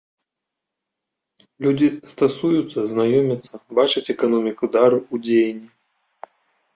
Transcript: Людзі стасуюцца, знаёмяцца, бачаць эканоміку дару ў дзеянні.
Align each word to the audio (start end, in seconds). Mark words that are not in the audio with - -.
Людзі 1.65 1.87
стасуюцца, 2.13 2.79
знаёмяцца, 2.93 3.53
бачаць 3.81 4.11
эканоміку 4.15 4.63
дару 4.77 4.97
ў 5.01 5.15
дзеянні. 5.29 5.69